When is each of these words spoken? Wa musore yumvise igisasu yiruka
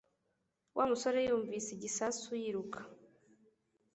Wa 0.77 0.83
musore 0.89 1.19
yumvise 1.27 1.69
igisasu 1.73 2.29
yiruka 2.41 2.79